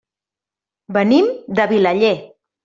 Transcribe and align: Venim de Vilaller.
Venim 0.97 1.29
de 1.61 1.69
Vilaller. 1.73 2.13